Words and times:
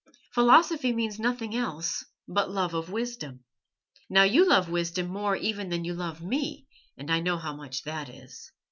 Philosophy 0.33 0.91
means 0.93 1.19
nothing 1.19 1.55
else 1.55 2.03
but 2.27 2.49
love 2.49 2.73
of 2.73 2.89
wisdom. 2.89 3.43
Now 4.09 4.23
you 4.23 4.47
love 4.49 4.67
wisdom 4.67 5.05
more 5.09 5.35
even 5.35 5.69
than 5.69 5.85
you 5.85 5.93
love 5.93 6.23
me, 6.23 6.65
and 6.97 7.11
I 7.11 7.19
know 7.19 7.37
how 7.37 7.55
much 7.55 7.83
that 7.83 8.09
is. 8.09 8.51